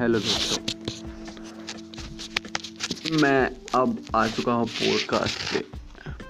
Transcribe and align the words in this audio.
Hello 0.00 0.18
दोस्तों। 0.18 0.64
मैं 3.20 3.50
अब 3.74 3.98
आ 4.14 4.26
चुका 4.26 4.52
हूँ 4.52 4.66
पॉडकास्ट 4.66 5.54
पे। 5.54 5.58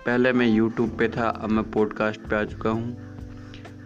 पहले 0.06 0.32
मैं 0.32 0.48
यूट्यूब 0.48 0.98
पे 0.98 1.08
था, 1.08 1.28
अब 1.28 1.50
मैं 1.50 1.70
पॉडकास्ट 1.70 2.20
पे 2.20 2.36
आ 2.36 2.44
चुका 2.44 2.70
हूँ। 2.70 2.96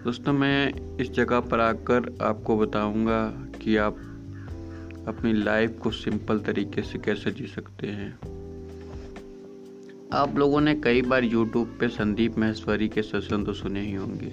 दोस्तों, 0.04 0.32
मैं 0.32 0.72
इस 0.96 1.10
जगह 1.10 1.40
पर 1.40 1.60
आकर 1.60 2.18
आपको 2.22 2.56
बताऊँगा 2.58 3.28
कि 3.62 3.76
आप 3.76 3.94
अपनी 5.08 5.32
लाइफ 5.32 5.78
को 5.82 5.90
सिंपल 5.90 6.38
तरीके 6.38 6.82
से 6.82 6.98
कैसे 6.98 7.30
जी 7.30 7.46
सकते 7.46 7.86
हैं। 7.86 8.18
आप 10.12 10.36
लोगों 10.36 10.60
ने 10.60 10.74
कई 10.74 11.02
बार 11.02 11.24
यूट्यूब 11.24 11.76
पे 11.80 11.88
संदीप 11.88 12.38
महेश्वरी 12.38 12.88
के 12.88 13.02
सेशन 13.02 13.44
तो 13.44 13.52
सुने 13.52 13.80
ही 13.80 13.94
होंगे। 13.94 14.32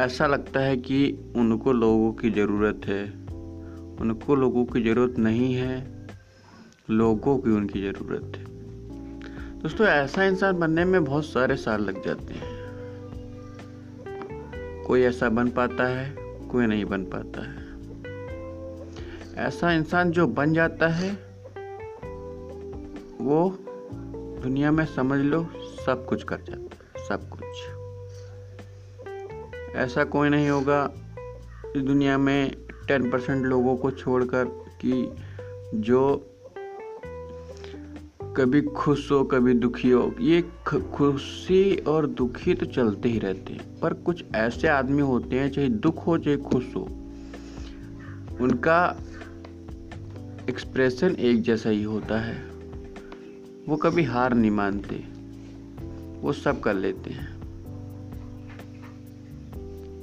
ऐसा 0.00 0.26
लगता 0.26 0.60
है 0.60 0.76
कि 0.76 1.32
उनको 1.36 1.72
लोगों 1.72 2.12
की 2.12 2.30
ज़रूरत 2.30 2.80
है। 2.86 3.23
उनको 4.00 4.34
लोगों 4.34 4.64
की 4.64 4.82
ज़रूरत 4.82 5.18
नहीं 5.18 5.54
है, 5.54 6.06
लोगों 6.90 7.38
की 7.38 7.50
उनकी 7.50 7.80
ज़रूरत 7.80 8.32
है। 8.36 8.44
दोस्तों, 9.62 9.86
ऐसा 9.86 10.24
इंसान 10.24 10.58
बनने 10.58 10.84
में 10.84 11.04
बहुत 11.04 11.26
सारे 11.26 11.56
साल 11.56 11.82
लग 11.82 12.04
जाते 12.06 12.34
हैं। 12.34 12.54
कोई 14.86 15.02
ऐसा 15.02 15.28
बन 15.28 15.48
पाता 15.48 15.84
है, 15.84 16.16
कोई 16.48 16.66
नहीं 16.66 16.84
बन 16.84 17.04
पाता 17.04 17.42
है। 17.42 17.64
ऐसा 19.46 19.72
इंसान 19.72 20.10
जो 20.10 20.26
बन 20.26 20.54
जाता 20.54 20.88
है, 20.88 21.10
वो 23.20 23.58
दुनिया 24.42 24.70
में 24.70 24.86
समझ 24.86 25.20
लो, 25.20 25.46
सब 25.86 26.06
कुछ 26.06 26.24
कर 26.24 26.36
जाता 26.36 26.76
है, 26.76 27.08
सब 27.08 27.28
कुछ। 27.28 27.44
ऐसा 29.76 30.04
कोई 30.04 30.28
नहीं 30.28 30.48
होगा 30.48 30.92
इस 31.76 31.82
दुनिया 31.82 32.18
में 32.18 32.63
टेन 32.88 33.10
परसेंट 33.10 33.46
लोगों 33.46 33.76
को 33.76 33.90
छोड़कर 33.90 34.44
कि 34.84 35.16
जो 35.74 36.30
कभी 38.36 38.62
खुश 38.62 39.12
हो, 39.12 39.24
कभी 39.24 39.54
दुखी 39.54 39.90
हो, 39.90 40.14
ये 40.20 40.44
खुशी 40.68 41.76
और 41.76 42.06
दुखी 42.06 42.54
तो 42.54 42.66
चलते 42.66 43.08
ही 43.08 43.18
रहते 43.18 43.52
हैं। 43.52 43.80
पर 43.80 43.94
कुछ 43.94 44.24
ऐसे 44.34 44.68
आदमी 44.68 45.02
होते 45.02 45.38
हैं, 45.38 45.50
चाहे 45.50 45.68
दुख 45.68 46.06
हो, 46.06 46.18
चाहे 46.18 46.36
खुश 46.36 46.76
हो, 46.76 46.82
उनका 48.40 48.96
एक्सप्रेशन 50.50 51.14
एक 51.14 51.42
जैसा 51.42 51.70
ही 51.70 51.82
होता 51.82 52.20
है। 52.20 52.50
वो 53.68 53.76
कभी 53.76 54.02
हार 54.02 54.34
नहीं 54.34 54.50
मानते, 54.50 54.96
वो 56.20 56.32
सब 56.32 56.60
कर 56.60 56.74
लेते 56.74 57.10
हैं। 57.10 57.34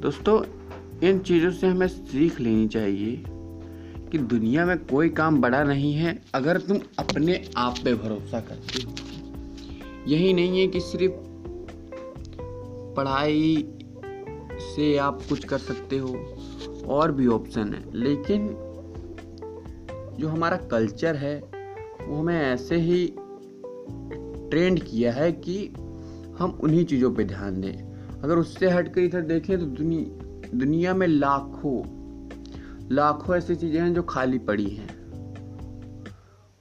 दोस्तों 0.01 0.60
इन 1.03 1.19
चीज़ों 1.19 1.51
से 1.51 1.67
हमें 1.67 1.87
सीख 1.87 2.39
लेनी 2.39 2.67
चाहिए 2.67 3.23
कि 4.11 4.17
दुनिया 4.17 4.65
में 4.65 4.77
कोई 4.85 5.09
काम 5.09 5.41
बड़ा 5.41 5.63
नहीं 5.63 5.93
है 5.93 6.21
अगर 6.35 6.57
तुम 6.57 6.79
अपने 6.99 7.45
आप 7.57 7.75
पे 7.83 7.93
भरोसा 7.93 8.39
करते 8.39 8.83
हो। 8.83 8.93
यही 10.07 10.33
नहीं 10.33 10.59
है 10.59 10.67
कि 10.67 10.79
सिर्फ़ 10.79 11.13
पढ़ाई 12.95 13.67
से 14.53 14.97
आप 14.97 15.21
कुछ 15.29 15.45
कर 15.45 15.57
सकते 15.57 15.97
हो, 15.97 16.35
और 16.87 17.11
भी 17.11 17.27
ऑप्शन 17.27 17.73
है। 17.73 17.83
लेकिन 17.93 18.47
जो 20.19 20.27
हमारा 20.27 20.57
कल्चर 20.57 21.15
है, 21.15 21.39
वो 22.07 22.19
हमें 22.19 22.41
ऐसे 22.41 22.75
ही 22.75 23.13
ट्रेंड 24.49 24.83
किया 24.83 25.13
है 25.13 25.31
कि 25.31 25.67
हम 26.39 26.59
उन्हीं 26.63 26.85
चीज़ों 26.85 27.11
पे 27.11 27.23
ध्यान 27.23 27.61
दें। 27.61 27.91
अगर 28.21 28.37
उससे 28.37 28.69
हट 28.69 28.93
कर 28.93 29.01
इधर 29.01 29.21
देखें 29.21 29.59
तो 29.59 29.65
दुनिया 29.65 30.20
दुनिया 30.55 30.93
में 30.93 31.07
लाखों 31.07 32.01
लाखों 32.91 33.35
ऐसी 33.35 33.55
चीज़ें 33.55 33.81
हैं 33.81 33.93
जो 33.93 34.03
खाली 34.03 34.39
पड़ी 34.39 34.69
हैं। 34.69 35.01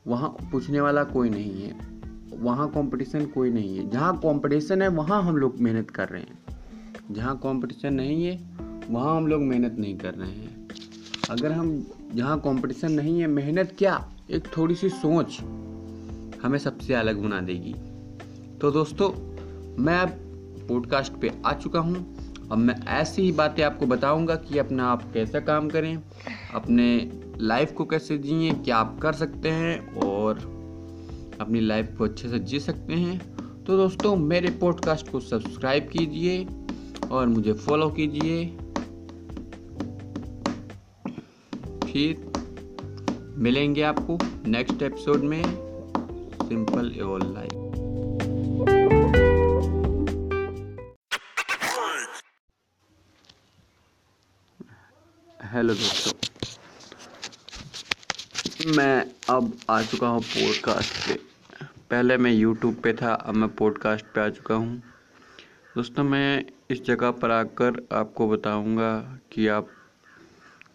वहाँ 0.06 0.28
पूछने 0.52 0.80
वाला 0.80 1.04
कोई 1.04 1.30
नहीं 1.30 1.62
है। 1.62 1.78
वहाँ 2.38 2.68
कंपटीशन 2.68 3.26
कोई 3.26 3.50
नहीं 3.50 3.76
है। 3.76 3.90
जहाँ 3.90 4.16
कंपटीशन 4.16 4.82
है, 4.82 4.88
वहाँ 4.88 5.22
हम 5.22 5.36
लोग 5.36 5.60
मेहनत 5.60 5.90
कर 5.90 6.08
रहे 6.08 6.22
हैं। 6.22 6.38
जहाँ 7.10 7.36
कंपटीशन 7.36 7.94
नहीं 7.94 8.24
है, 8.24 8.50
वहाँ 8.90 9.16
हम 9.16 9.26
लोग 9.26 9.42
मेहनत 9.42 9.76
नहीं 9.78 9.98
कर 9.98 10.14
रहे 10.14 10.30
हैं। 10.30 10.68
अगर 11.30 11.52
हम, 11.52 11.86
जहाँ 12.14 12.40
कंपटीशन 12.40 12.92
नहीं 12.92 13.20
है, 13.20 13.26
मेहनत 13.26 13.74
क्या? 13.78 14.12
एक 14.30 14.44
थोड़ी 14.56 14.74
सी 14.74 14.88
सोच 14.88 15.40
हमें 16.42 16.58
सबसे 16.58 16.94
अलग 16.94 17.22
बना 17.22 17.40
देगी। 17.40 17.74
तो 18.58 18.70
दोस्तों, 18.70 19.10
मैं 19.82 19.98
अब 19.98 20.08
पॉडकास्ट 20.68 21.12
पे 21.12 21.32
आ 21.46 21.52
चुका 21.52 21.80
हूँ। 21.80 22.19
अब 22.52 22.58
मैं 22.58 22.74
ऐसी 22.86 23.22
ही 23.22 23.32
बातें 23.32 23.62
आपको 23.62 23.86
बताऊँगा 23.86 24.34
कि 24.34 24.58
अपना 24.58 24.84
आप 24.84 25.12
कैसा 25.12 25.40
काम 25.40 25.68
करें, 25.68 26.02
अपने 26.54 27.10
लाइफ 27.40 27.72
को 27.72 27.84
कैसे 27.84 28.18
जिए, 28.18 28.50
क्या 28.50 28.76
आप 28.76 28.98
कर 28.98 29.12
सकते 29.12 29.48
हैं 29.48 29.94
और 29.94 30.38
अपनी 31.40 31.60
लाइफ 31.60 31.94
को 31.98 32.04
अच्छे 32.04 32.28
से 32.28 32.38
जी 32.38 32.60
सकते 32.60 32.94
हैं। 32.94 33.18
तो 33.64 33.76
दोस्तों, 33.76 34.16
मेरे 34.16 34.50
पॉडकास्ट 34.50 35.10
को 35.10 35.20
सब्सक्राइब 35.20 35.88
कीजिए 35.88 36.46
और 37.10 37.26
मुझे 37.26 37.52
फॉलो 37.52 37.90
कीजिए। 37.90 38.44
फिर 41.92 42.32
मिलेंगे 43.36 43.82
आपको 43.82 44.18
नेक्स्ट 44.46 44.82
एपिसोड 44.82 45.24
में। 45.24 45.42
सिंपल 46.48 46.92
एवल 46.96 47.34
लाइफ 47.34 47.59
हेलो 55.70 55.82
दोस्तों। 55.82 56.12
मैं 58.76 59.06
अब 59.30 59.58
आ 59.70 59.82
चुका 59.82 60.08
हूँ 60.08 60.20
पॉडकास्ट 60.22 61.08
पे। 61.08 61.14
पहले 61.90 62.16
मैं 62.16 62.32
यूट्यूब 62.32 62.74
पे 62.74 62.92
था, 62.92 63.14
अब 63.14 63.34
मैं 63.34 63.48
पॉडकास्ट 63.48 64.04
पे 64.04 64.20
आ 64.20 64.28
चुका 64.28 64.54
हूँ। 64.54 64.82
दोस्तों, 65.76 66.04
मैं 66.04 66.44
इस 66.70 66.82
जगह 66.84 67.10
पर 67.10 67.30
आकर 67.30 67.86
आपको 67.92 68.28
बताऊँगा 68.28 69.18
कि 69.32 69.46
आप 69.48 69.68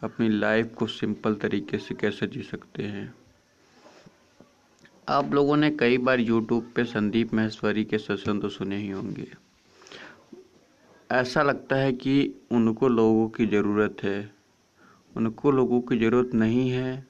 अपनी 0.03 0.29
लाइफ 0.29 0.73
को 0.75 0.87
सिंपल 0.87 1.35
तरीके 1.35 1.77
से 1.77 1.95
कैसे 1.95 2.27
जी 2.27 2.41
सकते 2.41 2.83
हैं। 2.83 3.15
आप 5.09 5.33
लोगों 5.33 5.57
ने 5.57 5.71
कई 5.71 5.97
बार 5.97 6.19
यूट्यूब 6.19 6.71
पे 6.75 6.83
संदीप 6.83 7.33
महेश्वरी 7.33 7.83
के 7.83 7.97
सेशन 7.97 8.39
तो 8.39 8.49
सुने 8.49 8.77
ही 8.77 8.89
होंगे। 8.89 9.27
ऐसा 11.11 11.43
लगता 11.43 11.75
है 11.75 11.93
कि 11.93 12.35
उनको 12.51 12.87
लोगों 12.87 13.29
की 13.29 13.45
ज़रूरत 13.45 13.97
है। 14.03 14.34
उनको 15.15 15.51
लोगों 15.51 15.81
की 15.81 15.97
ज़रूरत 15.97 16.33
नहीं 16.33 16.69
है, 16.69 17.07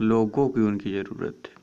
लोगों 0.00 0.48
की 0.48 0.60
उनकी 0.60 0.92
ज़रूरत 0.92 1.42
है। 1.46 1.54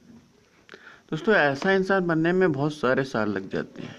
दोस्तों, 1.11 1.35
ऐसा 1.35 1.71
इंसान 1.71 2.07
बनने 2.07 2.31
में 2.31 2.51
बहुत 2.51 2.73
सारे 2.73 3.03
साल 3.03 3.29
लग 3.29 3.49
जाते 3.49 3.81
हैं। 3.81 3.95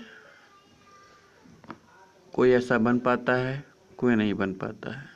कोई 2.35 2.51
ऐसा 2.51 2.79
बन 2.79 2.99
पाता 2.99 3.33
है, 3.33 3.65
कोई 3.97 4.15
नहीं 4.15 4.35
बन 4.35 4.55
पाता 4.55 4.99
है। 4.99 5.09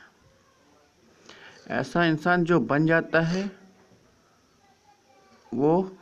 ऐसा 1.68 2.04
इंसान 2.04 2.44
जो 2.44 2.60
बन 2.60 2.86
जाता 2.86 3.20
है, 3.20 3.50
वो 5.54 5.96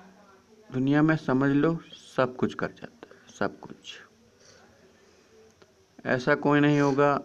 दुनिया 0.73 1.03
में 1.03 1.17
समझ 1.17 1.51
लो, 1.51 1.79
सब 2.17 2.37
कुछ 2.37 2.55
कर 2.55 2.67
जाता 2.67 3.09
है, 3.15 3.35
सब 3.39 3.61
कुछ। 3.61 4.01
ऐसा 6.07 6.35
कोई 6.35 6.61
नहीं 6.61 6.81
होगा 6.81 7.23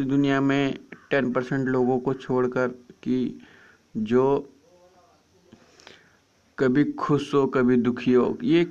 दुनिया 0.00 0.40
में 0.40 0.78
टेन 1.10 1.32
परसेंट 1.32 1.68
लोगों 1.68 1.98
को 1.98 2.14
छोड़कर 2.14 2.68
कि 3.02 3.40
जो 3.96 4.48
कभी 6.58 6.84
खुश 6.92 7.34
हो, 7.34 7.46
कभी 7.46 7.76
दुखी 7.76 8.12
हो, 8.12 8.38
ये 8.42 8.64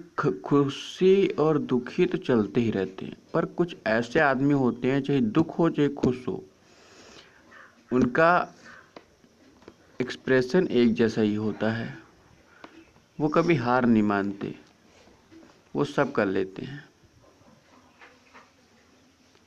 खुशी 0.46 1.28
और 1.28 1.58
दुखी 1.58 2.06
तो 2.06 2.18
चलते 2.18 2.62
ही 2.62 2.72
रहते 2.72 3.06
हैं। 3.06 3.18
पर 3.34 3.46
कुछ 3.46 3.76
ऐसे 3.88 4.20
आदमी 4.20 4.54
होते 4.54 4.92
हैं, 4.92 5.02
चाहे 5.02 5.22
दुख 5.22 5.58
हो, 5.60 5.70
चाहे 5.70 5.90
खुश 5.90 6.28
हो, 6.28 6.44
उनका 7.94 8.56
एक्सप्रेशन 10.02 10.68
एक 10.68 10.94
जैसा 10.94 11.22
ही 11.22 11.36
होता 11.36 11.72
है। 11.72 11.98
वो 13.20 13.28
कभी 13.28 13.56
हार 13.56 13.86
नहीं 13.86 14.04
मानते, 14.04 14.56
वो 15.76 15.84
सब 15.84 16.12
कर 16.12 16.26
लेते 16.26 16.62
हैं। 16.62 16.84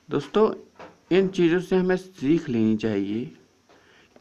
दोस्तों 0.09 0.53
इन 1.11 1.27
चीज़ों 1.27 1.59
से 1.59 1.75
हमें 1.75 1.95
सीख 1.97 2.49
लेनी 2.49 2.77
चाहिए 2.77 3.25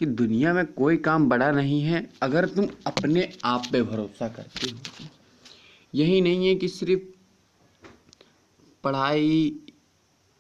कि 0.01 0.07
दुनिया 0.07 0.53
में 0.53 0.67
कोई 0.67 0.97
काम 0.97 1.29
बड़ा 1.29 1.51
नहीं 1.53 1.83
है 1.83 2.11
अगर 2.23 2.49
तुम 2.49 2.69
अपने 2.87 3.33
आप 3.45 3.69
पे 3.73 3.83
भरोसा 3.83 4.29
करते 4.29 4.71
हो। 4.71 4.79
यही 5.95 6.21
नहीं 6.21 6.49
है 6.49 6.55
कि 6.55 6.69
सिर्फ़ 6.69 7.03
पढ़ाई 8.85 9.61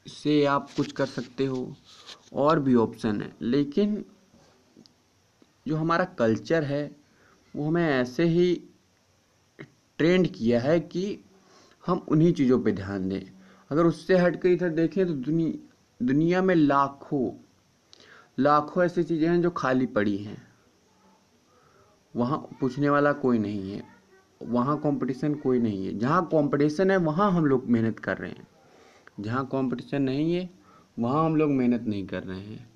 से 0.06 0.44
आप 0.44 0.70
कुछ 0.76 0.92
कर 0.92 1.06
सकते 1.06 1.44
हो, 1.46 1.76
और 2.32 2.60
भी 2.60 2.74
ऑप्शन 2.74 3.20
है। 3.20 3.32
लेकिन 3.42 4.04
जो 5.68 5.76
हमारा 5.76 6.04
कल्चर 6.04 6.64
है, 6.64 6.96
वो 7.54 7.68
हमें 7.68 7.86
ऐसे 7.88 8.24
ही 8.24 8.54
ट्रेंड 9.98 10.26
किया 10.28 10.60
है 10.60 10.80
कि 10.80 11.24
हम 11.86 12.06
उन्हीं 12.08 12.32
चीज़ों 12.32 12.58
पे 12.62 12.72
ध्यान 12.72 13.08
दें। 13.08 13.22
अगर 13.70 13.84
उससे 13.84 14.16
हट 14.16 14.40
कर 14.40 14.48
इधर 14.48 14.68
देखें 14.68 15.06
तो 15.06 15.12
दुनिया 15.12 15.70
दुनिया 16.04 16.42
में 16.42 16.54
लाखों 16.54 17.32
लाखों 18.38 18.84
ऐसी 18.84 19.04
चीज़ें 19.04 19.28
हैं 19.28 19.42
जो 19.42 19.50
खाली 19.50 19.86
पड़ी 19.86 20.16
हैं। 20.16 20.42
वहाँ 22.16 22.38
पूछने 22.60 22.88
वाला 22.88 23.12
कोई 23.12 23.38
नहीं 23.38 23.72
है। 23.72 23.82
वहाँ 24.42 24.78
कंपटीशन 24.78 25.34
कोई 25.34 25.58
नहीं 25.58 25.86
है। 25.86 25.98
जहाँ 25.98 26.26
कंपटीशन 26.26 26.90
है, 26.90 26.96
वहाँ 26.96 27.32
हम 27.32 27.46
लोग 27.46 27.66
मेहनत 27.66 27.98
कर 27.98 28.18
रहे 28.18 28.30
हैं। 28.30 28.48
जहाँ 29.20 29.46
कंपटीशन 29.46 30.02
नहीं 30.02 30.34
है, 30.34 30.50
वहाँ 30.98 31.24
हम 31.24 31.36
लोग 31.36 31.50
मेहनत 31.50 31.82
नहीं 31.82 32.06
कर 32.06 32.22
रहे 32.22 32.40
हैं। 32.40 32.70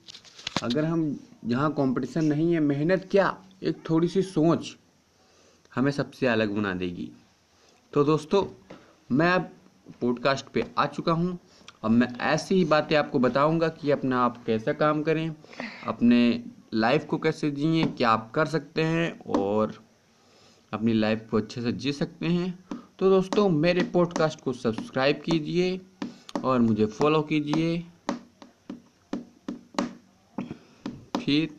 अगर 0.63 0.85
हम, 0.85 1.21
जहाँ 1.45 1.73
कंपटीशन 1.73 2.25
नहीं 2.25 2.53
है, 2.53 2.61
मेहनत 2.61 3.09
क्या? 3.11 3.45
एक 3.63 3.91
थोड़ी 3.91 4.09
सी 4.09 4.23
सोच 4.23 4.77
हमें 5.75 5.91
सबसे 5.91 6.27
अलग 6.27 6.51
बना 6.51 6.75
देगी। 6.75 7.13
तो 7.93 8.05
दोस्तों, 8.05 8.75
मैं 9.13 9.33
अब 9.33 9.51
पॉडकास्ट 10.01 10.47
पे 10.47 10.65
आ 10.79 10.87
चुका 10.87 11.13
हूँ। 11.13 11.39
अब 11.85 11.91
मैं 11.91 12.19
ऐसी 12.19 12.55
ही 12.55 12.65
बातें 12.65 12.97
आपको 12.97 13.19
बताऊँगा 13.19 13.69
कि 13.69 13.91
अपना 13.91 14.21
आप 14.21 14.45
कैसा 14.45 14.73
काम 14.73 15.03
करें, 15.03 15.35
अपने 15.87 16.45
लाइफ 16.75 17.05
को 17.05 17.19
कैसे 17.19 17.51
जिए, 17.51 17.85
क्या 17.85 18.11
आप 18.11 18.33
कर 18.35 18.47
सकते 18.47 18.83
हैं 18.83 19.21
और 19.21 19.85
अपनी 20.73 20.93
लाइफ 20.93 21.29
को 21.31 21.37
अच्छे 21.37 21.63
से 21.63 21.73
जी 21.73 21.93
सकते 21.93 22.27
हैं। 22.27 22.65
तो 22.99 23.11
दोस्तों, 23.11 23.49
मेरे 23.49 23.83
पॉडकास्ट 23.83 24.41
को 24.41 24.53
सब्सक्राइब 24.53 25.17
कीजिए 25.17 25.81
और 26.45 26.61
मुझे 26.61 26.87
फॉलो 26.87 27.23
कीजिए। 27.23 27.87
फिर 31.25 31.57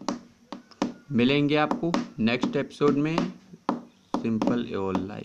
मिलेंगे 1.12 1.56
आपको 1.56 1.92
नेक्स्ट 2.19 2.56
एपिसोड 2.56 2.98
में। 2.98 3.18
Simple 4.21 4.66
your 4.69 4.98
life 4.98 5.18